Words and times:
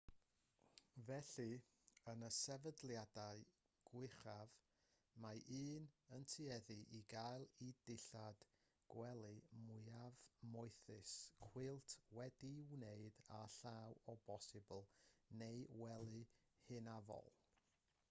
felly 1.07 1.49
yn 2.11 2.23
y 2.27 2.29
sefydliadau 2.35 3.41
gwychaf 3.89 4.53
mae 5.25 5.43
un 5.57 5.83
yn 6.17 6.23
tueddu 6.35 6.77
i 6.99 7.01
gael 7.11 7.45
y 7.65 7.67
dillad 7.89 8.45
gwely 8.95 9.37
mwyaf 9.67 10.17
moethus 10.55 11.11
cwilt 11.45 11.93
wedi'i 12.21 12.65
wneud 12.79 13.19
a 13.41 13.43
llaw 13.59 13.99
o 14.15 14.15
bosibl 14.31 14.81
neu 15.43 15.61
wely 15.85 16.25
hynafol 16.71 17.31